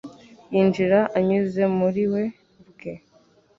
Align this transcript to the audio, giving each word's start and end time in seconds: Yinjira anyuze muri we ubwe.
Yinjira 0.51 0.99
anyuze 1.17 1.63
muri 1.77 2.03
we 2.13 2.23
ubwe. 2.61 2.91